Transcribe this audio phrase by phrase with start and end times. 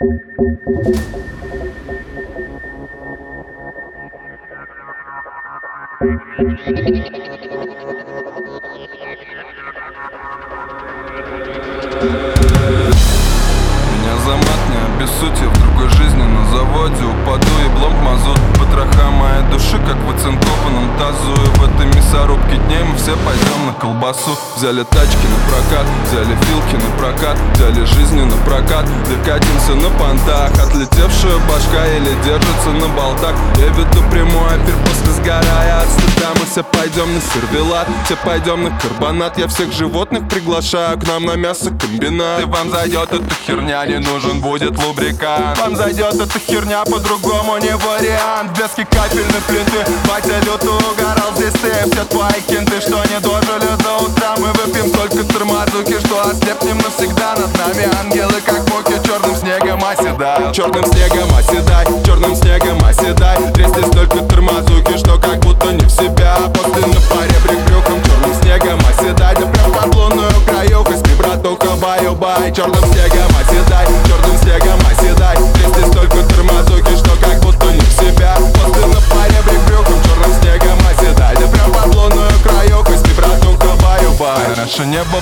[0.00, 0.14] Меня
[14.24, 14.57] замат
[14.98, 19.96] обессудь, я в другой жизни на заводе Упаду и блом мазут Потроха моей души, как
[19.96, 24.36] в оцинкованном тазу И в этой мясорубке дней мы все пойдем на колбасу.
[24.56, 30.50] Взяли тачки на прокат, взяли филки на прокат Взяли жизни на прокат, докатимся на понтах
[30.58, 33.34] Отлетевшая башка еле держится на болтах.
[33.58, 36.28] Я веду прямой эфир после сгорая от стыда.
[36.38, 39.38] Мы все пойдем на сервелат, все пойдем на карбонат.
[39.38, 41.36] Я всех животных приглашаю к нам на
[41.88, 45.58] мясокомбинат И вам зайдет эта херня, не нужен будет лубрикант.
[45.58, 48.52] Вам зайдет эта херня, по-другому не вариант.
[48.56, 54.04] Блески капельной плиты, батя люто угорал Здесь ты, все твои кенты, что не дожили до
[54.04, 54.34] утра.
[54.38, 57.34] Мы выпьем только тормозуки, что ослепнем навсегда.
[57.36, 60.54] Над нами ангелы, как муки, черным снегом оседают.
[60.54, 61.67] Черным снегом оседай,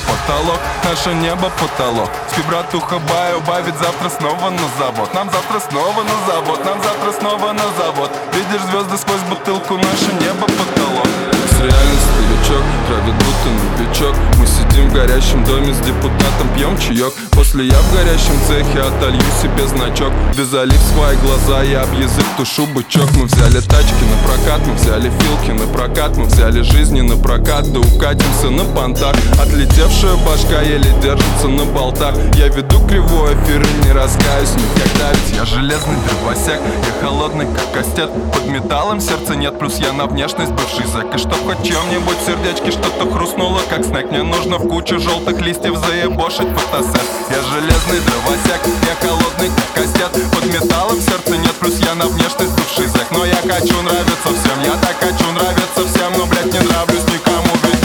[0.09, 2.11] потолок, наше небо потолок.
[2.31, 5.13] Спи, братуха, баю-бай, ведь завтра снова на завод.
[5.15, 8.11] Нам завтра снова на завод, нам завтра снова на завод.
[8.33, 11.26] Видишь звезды сквозь бутылку, наше небо потолок
[11.67, 14.15] С реальности старичок, травит будто новичок.
[14.39, 17.13] Мы сидим в горящем доме с депутатом, пьем чаек.
[17.33, 20.13] После я в горящем цехе отолью себе значок.
[20.37, 23.11] Без олив свои глаза, я об язык тушу бычок.
[23.17, 26.17] Мы взяли тачки на прокат, мы взяли филки на прокат.
[26.17, 29.17] Мы взяли жизни на прокат, да укатимся на понтах.
[29.41, 32.15] Отлетевшая башка еле держится на болтах.
[32.37, 37.73] Я веду кривой эфир и не раскаюсь никогда Ведь я железный дровосек, я холодный как
[37.73, 41.15] кастет Под металлом сердца нет, плюс я на внешность бывший зэк.
[41.15, 44.11] И чтоб хоть чем-нибудь сердечки что-то хрустнуло как снег.
[44.11, 50.13] Мне нужно в кучу желтых листьев заебошить фотосет Я железный дровосек, я холодный как кастет
[50.33, 53.07] Под металлом сердца нет, плюс я на внешность бывший зэк.
[53.11, 57.53] Но я хочу нравиться всем, я так хочу нравиться всем Но, блядь, не нравлюсь никому,
[57.65, 57.76] ведь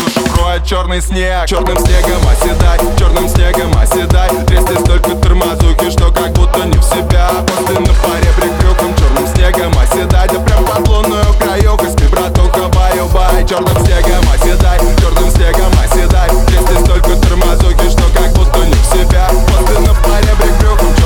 [0.51, 1.45] кроет черный снег.
[1.47, 7.29] Черным снегом оседай, черным снегом оседай Трясли столько тормозуки, что как будто не в себя.
[7.47, 8.28] После на паре
[8.59, 14.79] брюхом черным снегом оседай Да прям под лунную краюху, спи, братуха, баю-бай Черным снегом оседай,
[15.00, 19.29] черным снегом оседай Трясли столько тормозуки, что как будто не в себя.
[19.47, 21.00] После на паре брюхом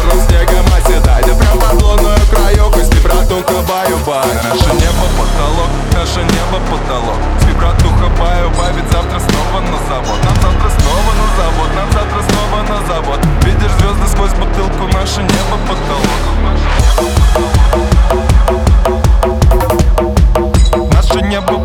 [3.55, 7.17] братуха, баю-бай Наше небо потолок, наше небо потолок.
[7.41, 10.19] Спи, братуха, баю-бай, ведь завтра снова на завод.
[10.23, 13.19] Нам завтра снова на завод, нам завтра снова на завод.
[13.43, 16.21] Видишь звезды сквозь бутылку, наше небо потолок.
[20.93, 21.64] Наше небо потолок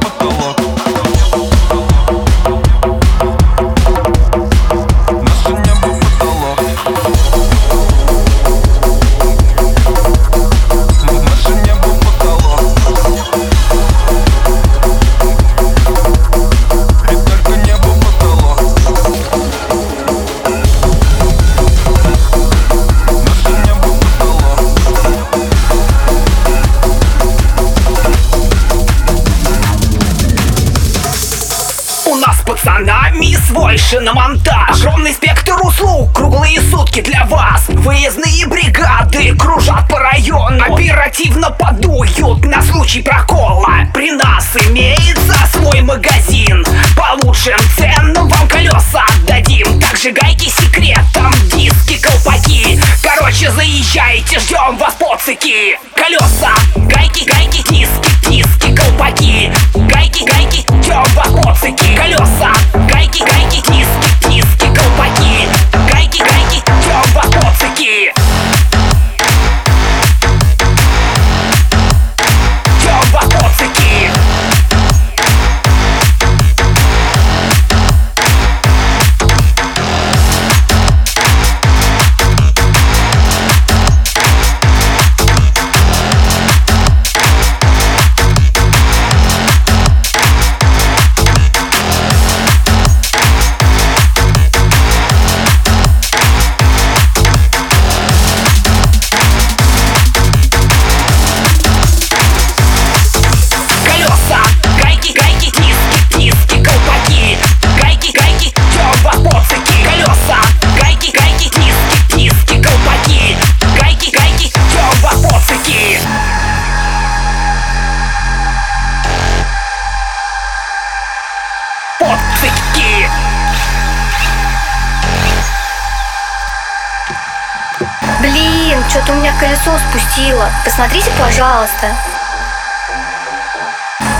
[130.80, 131.94] Посмотрите, пожалуйста.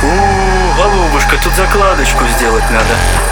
[0.03, 3.30] У, голубушка, тут закладочку сделать надо.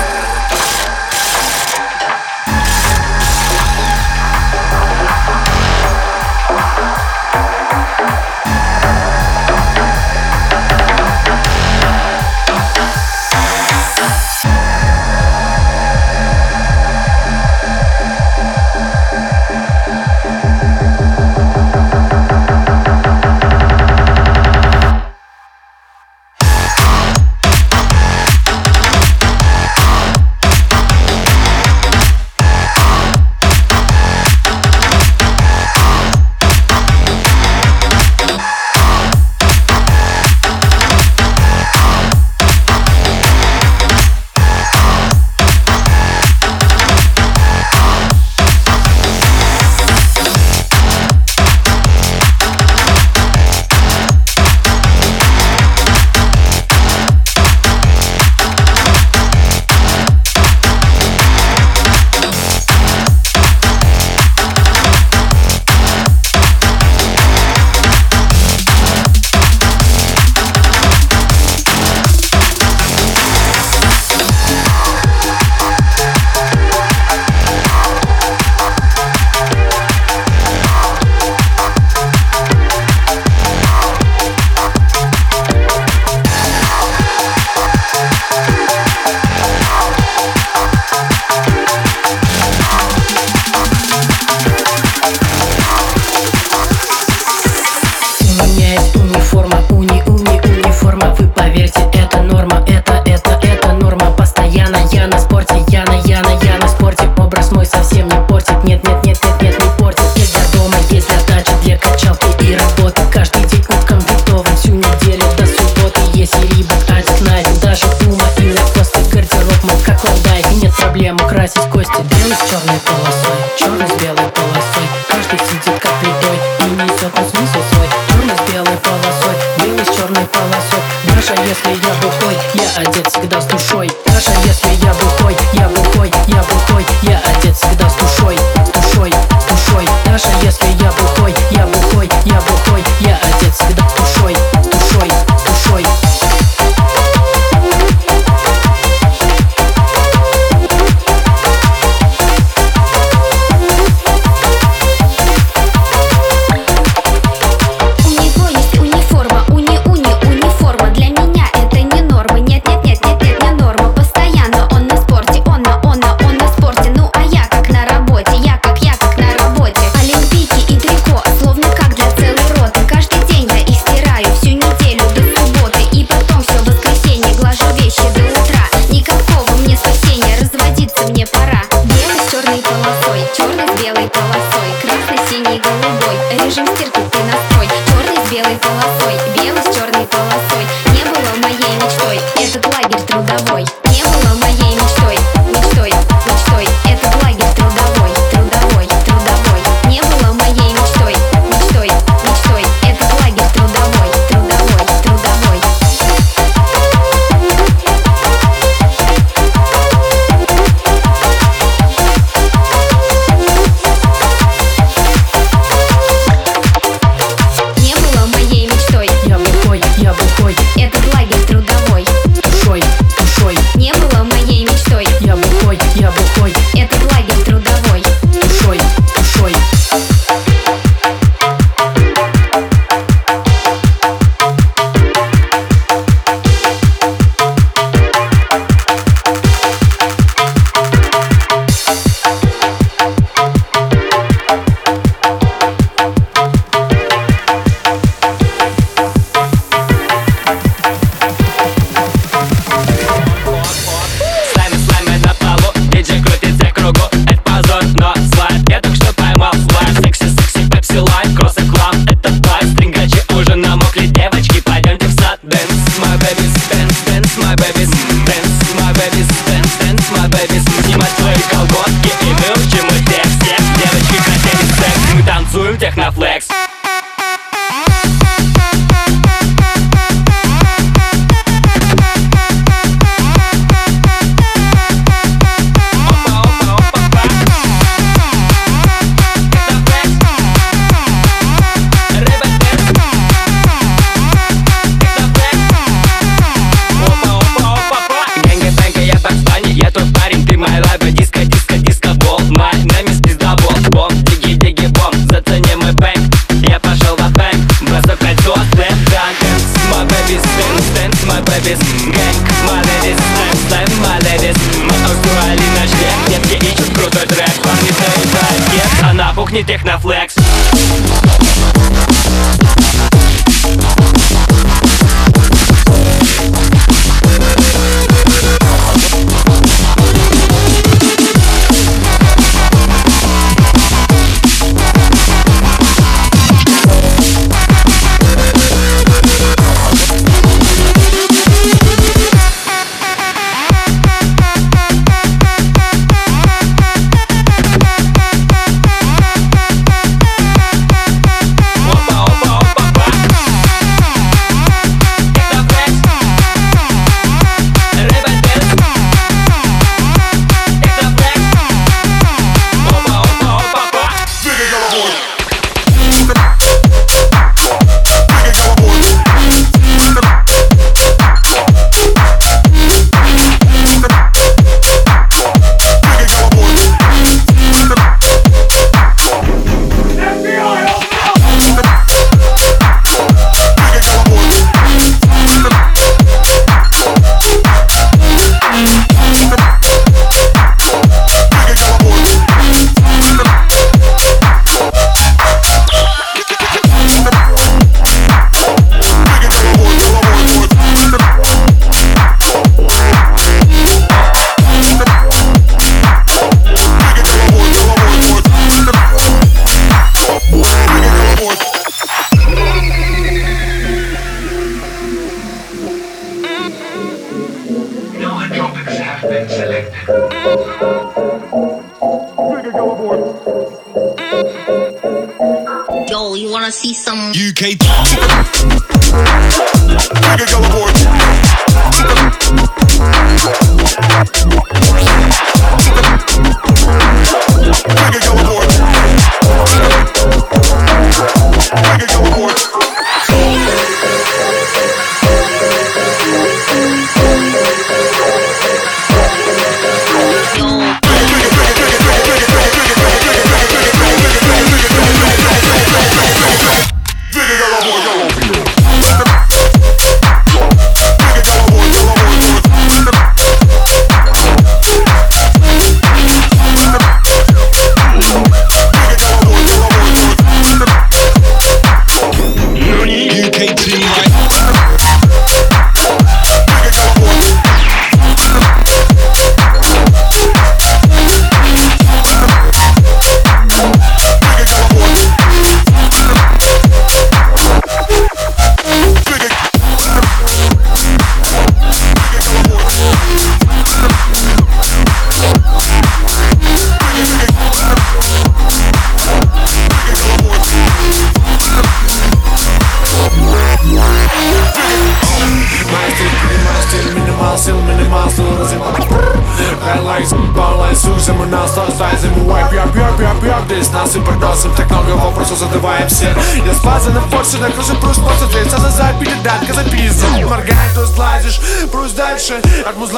[473.90, 474.37] like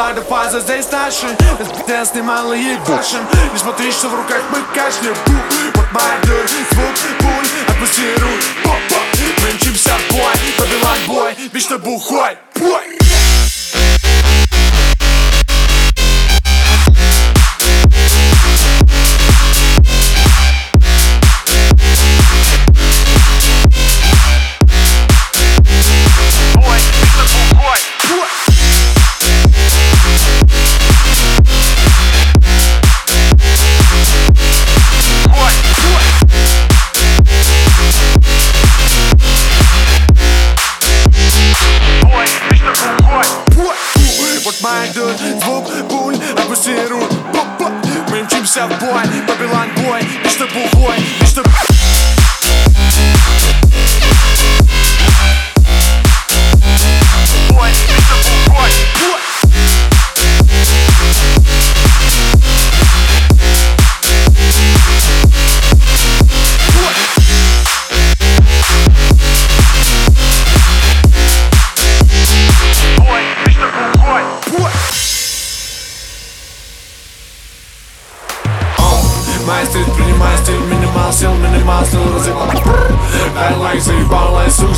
[0.00, 1.26] Шла эта фаза здесь наша.
[1.86, 3.20] Я снимала ей башен
[3.52, 5.14] Не смотри, что в руках мы кашляем.
[5.74, 6.46] Вот моя дверь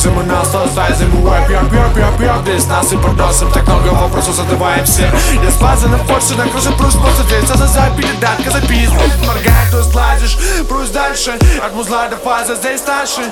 [0.02, 3.66] лайк, сук, заманал, стал стай, займу пьёк, пьёк, пьёк, пьёк Здесь нас и подносим, так
[3.66, 5.10] много вопросов задаваем все
[5.42, 9.82] Я спаза на форсе, на крыше плюс просто делится за запили, датка записывай Моргай, то
[9.82, 11.38] слазишь, пусть дальше.
[11.64, 13.22] От музла до фазы, здесь старше.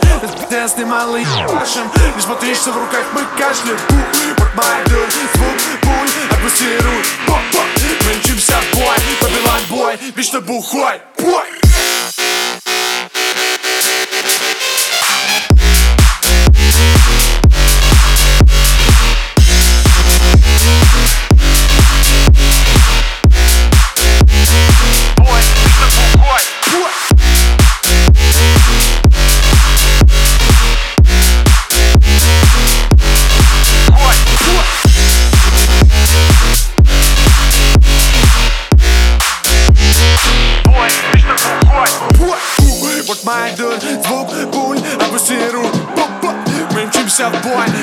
[0.51, 3.79] Я снимал и вашим Не смотришься в руках, мы кашляем.
[4.39, 10.41] Вот моя дурь, звук, пуль, отпусти рук Пop-пop, мы мчимся в бой, побелан бой, вечно
[10.41, 11.70] бухой, бой
[47.21, 47.80] Мы мчимся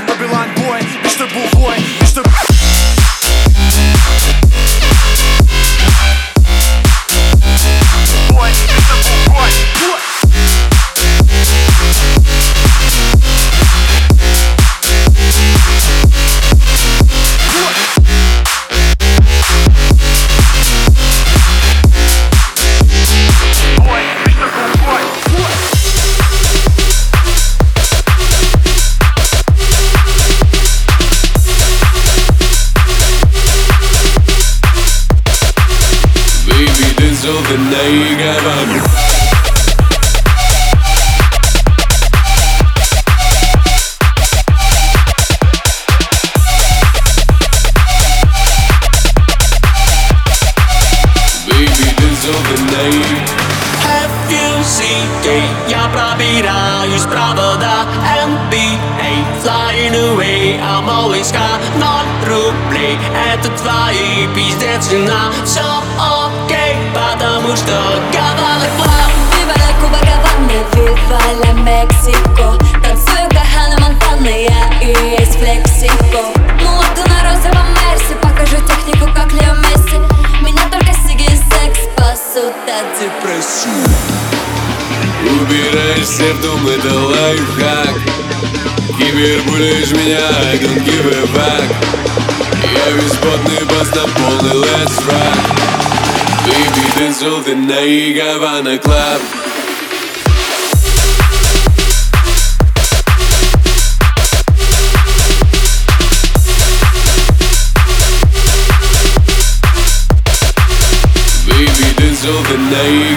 [97.44, 99.22] building, now you got on the club.
[111.48, 113.17] Baby, this over now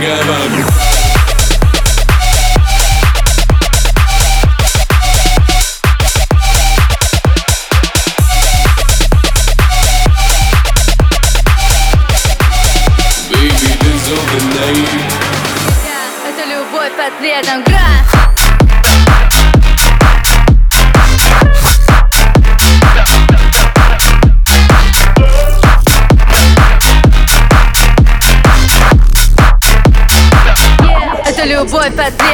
[32.00, 32.29] любовь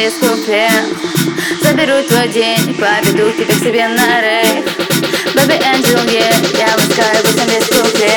[0.00, 0.68] весь купле
[1.62, 4.64] Заберу твой день, поведу тебя к себе на рейв
[5.34, 8.16] Baby Angel, yeah, я ласкаю на весь купле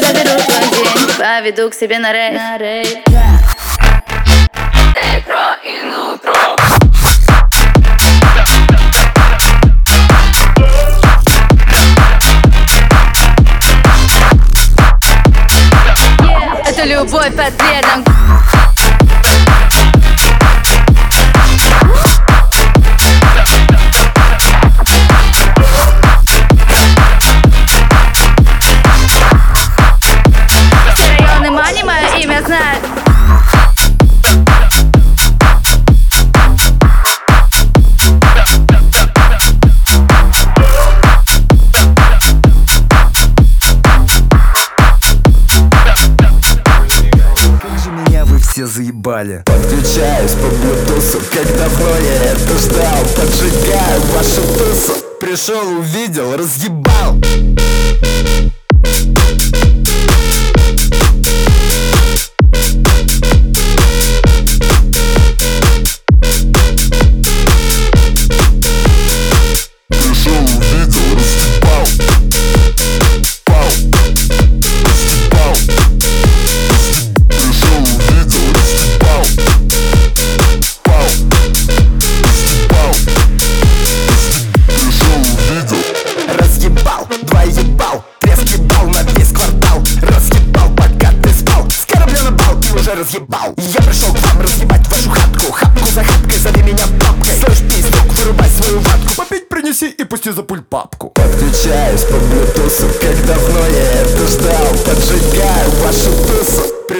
[0.00, 2.98] Заберу твой день, поведу к себе на рейв На рейв
[16.86, 18.59] любовь под пледом
[49.20, 53.04] фестивале Подключаюсь по блютусу, как давно я это ждал.
[53.16, 54.92] Поджигаю вашу тусу.
[55.20, 57.18] Пришел, увидел, разъебал.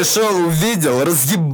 [0.01, 1.50] пришел, увидел, разъебал.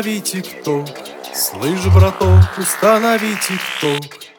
[0.00, 0.88] Установи тик-ток
[1.34, 4.29] Слышь, браток, установи тик-ток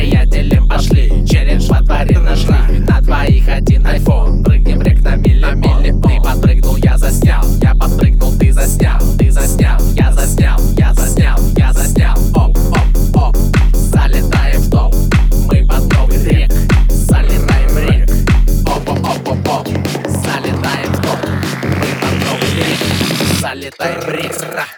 [0.00, 4.42] приятелем пошли Челлендж во дворе нашли На двоих один айфон.
[4.42, 7.44] Прыгнем рек на милли Ты подпрыгнул, я заснял.
[7.60, 8.98] Я подпрыгнул, ты заснял.
[9.18, 10.58] Ты заснял, я заснял.
[10.76, 12.16] Я заснял, я заснял.
[12.34, 13.36] Оп, оп, оп.
[13.74, 14.94] Залетаем в топ.
[15.46, 16.50] Мы под новый рек.
[16.88, 18.10] Залетаем в рек.
[18.66, 19.68] Оп, оп, оп, оп, оп.
[20.08, 21.18] Залетаем в топ.
[21.62, 23.40] Мы под новый рек.
[23.40, 24.69] Залетаем в рек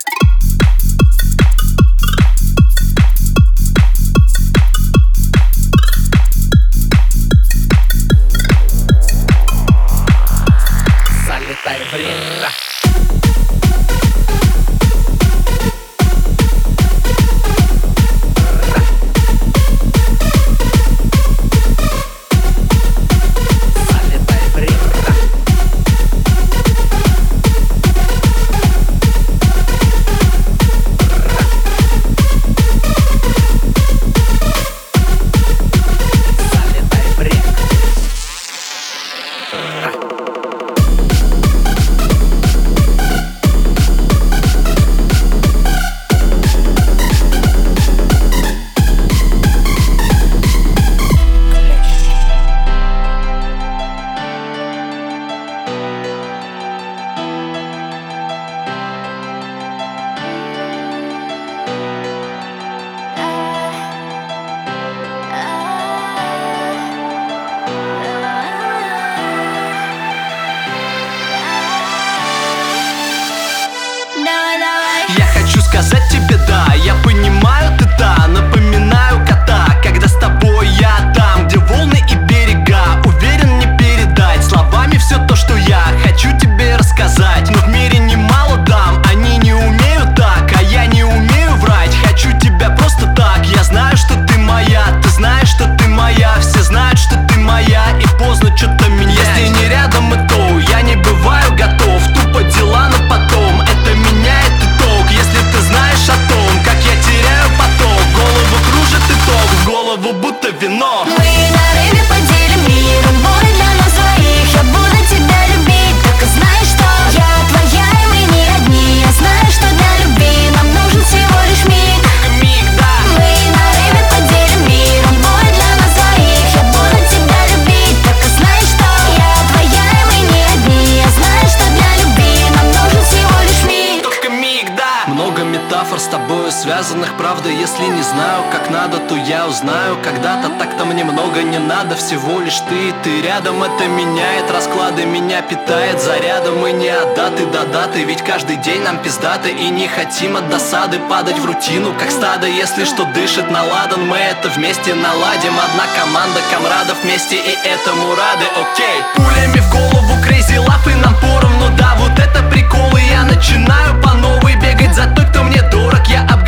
[136.82, 139.96] связанных Правда, если не знаю, как надо, то я узнаю.
[140.02, 143.62] Когда-то так-то мне много не надо Всего лишь ты и ты рядом.
[143.62, 148.82] Это меняет расклады, меня питает зарядом Мы не от даты до даты Ведь каждый день
[148.82, 153.50] нам пиздаты И не хотим от досады падать в рутину Как стадо, если что дышит
[153.50, 155.54] наладан Мы это вместе наладим.
[155.66, 158.98] Одна команда комрадов вместе И этому рады, окей.
[159.14, 164.14] Пулями в голову крейзи лапы нам поровну Да, вот это прикол И я начинаю по
[164.14, 166.06] новой бегать за той, кто мне дорог.
[166.08, 166.41] Я обгоняю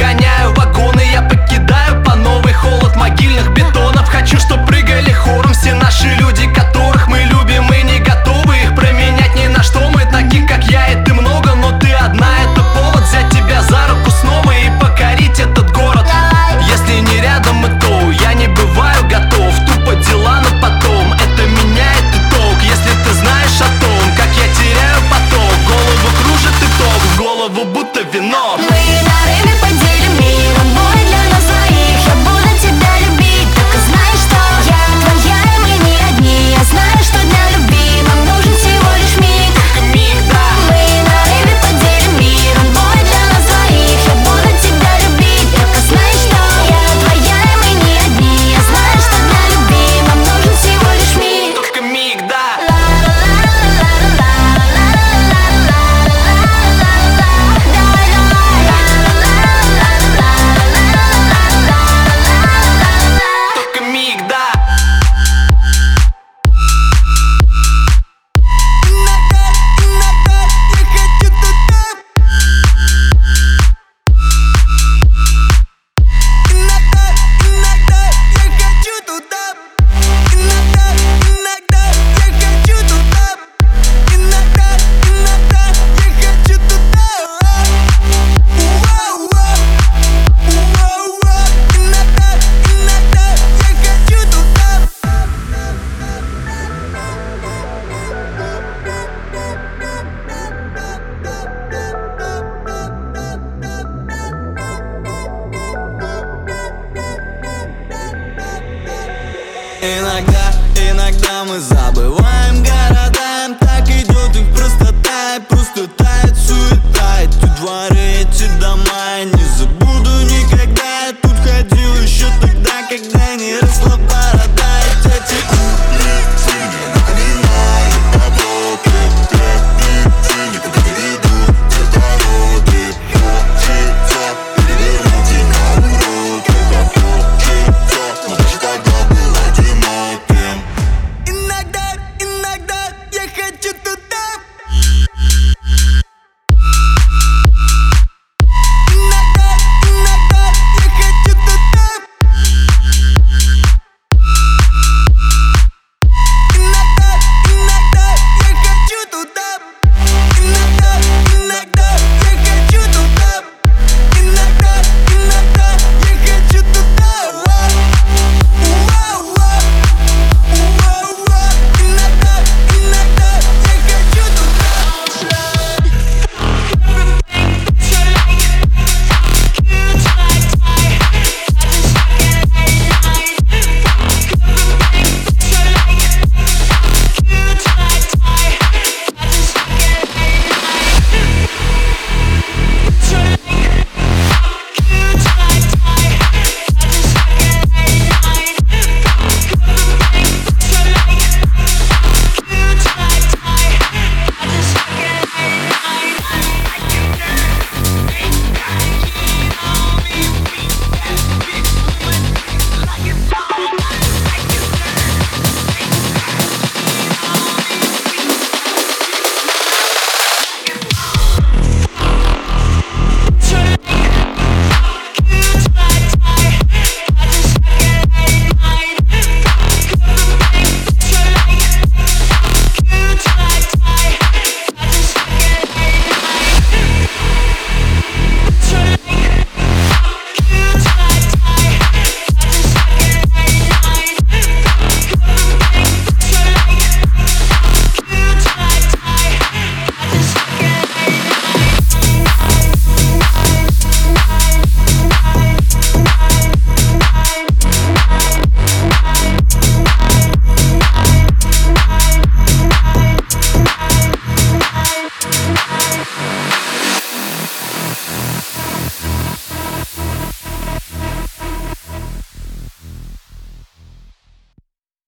[3.04, 4.08] могильных бетонов.
[4.08, 6.93] Хочу, чтоб прыгали хором все наши люди Которых